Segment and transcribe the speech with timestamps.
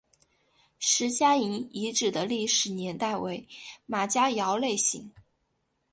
[0.79, 3.47] 石家营遗址的历史年代为
[3.85, 5.11] 马家窑类型。